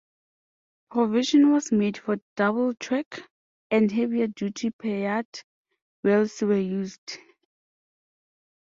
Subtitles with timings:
[0.89, 3.21] Provision was made for double track,
[3.69, 5.27] and heavier duty per yard
[6.03, 7.19] rails were used.